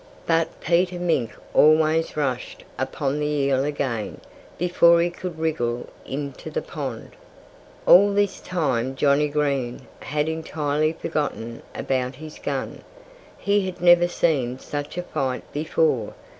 But 0.25 0.61
Peter 0.61 0.97
Mink 0.97 1.29
always 1.53 2.17
rushed 2.17 2.63
upon 2.79 3.19
the 3.19 3.27
eel 3.27 3.63
again 3.63 4.19
before 4.57 4.99
he 4.99 5.11
could 5.11 5.37
wriggle 5.37 5.89
into 6.07 6.49
the 6.49 6.63
pond. 6.63 7.11
All 7.85 8.11
this 8.11 8.39
time 8.39 8.95
Johnnie 8.95 9.29
Green 9.29 9.83
had 9.99 10.27
entirely 10.27 10.93
forgotten 10.93 11.61
about 11.75 12.15
his 12.15 12.39
gun. 12.39 12.81
He 13.37 13.67
had 13.67 13.79
never 13.79 14.07
seen 14.07 14.57
such 14.57 14.97
a 14.97 15.05
sight 15.13 15.43
before. 15.53 16.15